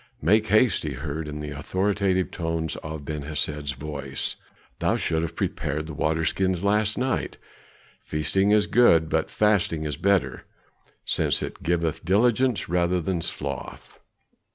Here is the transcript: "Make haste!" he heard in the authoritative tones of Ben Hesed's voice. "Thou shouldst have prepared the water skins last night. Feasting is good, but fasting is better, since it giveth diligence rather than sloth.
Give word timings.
"Make 0.19 0.47
haste!" 0.47 0.81
he 0.81 0.93
heard 0.93 1.27
in 1.27 1.41
the 1.41 1.51
authoritative 1.51 2.31
tones 2.31 2.75
of 2.77 3.05
Ben 3.05 3.21
Hesed's 3.21 3.73
voice. 3.73 4.35
"Thou 4.79 4.95
shouldst 4.97 5.21
have 5.21 5.35
prepared 5.35 5.85
the 5.85 5.93
water 5.93 6.25
skins 6.25 6.63
last 6.63 6.97
night. 6.97 7.37
Feasting 8.03 8.49
is 8.49 8.65
good, 8.65 9.09
but 9.09 9.29
fasting 9.29 9.83
is 9.83 9.97
better, 9.97 10.45
since 11.05 11.43
it 11.43 11.61
giveth 11.61 12.03
diligence 12.03 12.67
rather 12.67 12.99
than 12.99 13.21
sloth. 13.21 13.99